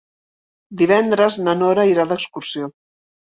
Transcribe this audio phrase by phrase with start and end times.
[0.81, 2.73] Divendres na Nora irà d'excursió.